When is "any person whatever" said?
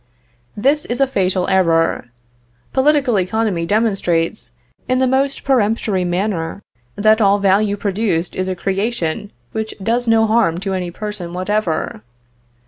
10.73-12.01